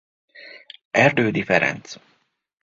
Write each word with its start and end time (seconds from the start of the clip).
Erdődy 0.91 1.41
Ferencz. 1.43 1.99